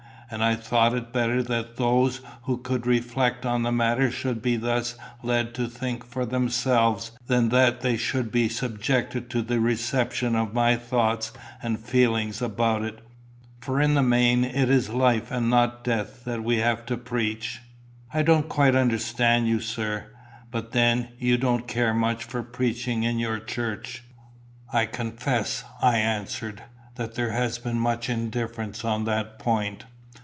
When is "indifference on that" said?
28.09-29.37